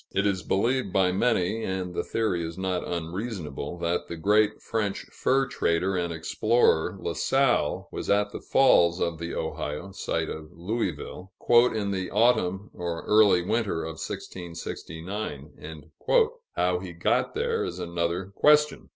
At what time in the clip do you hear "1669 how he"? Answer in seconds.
14.03-16.93